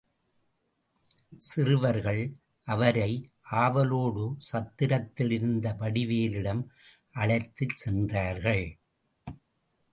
[1.39, 2.21] சிறுவர்கள்
[2.67, 3.11] அவரை
[3.41, 6.63] ஆவலோடு சத்திரத்தில் இருந்த வடிவேலிடம்
[7.15, 8.65] அழைத்துச் சென்றார்கள்.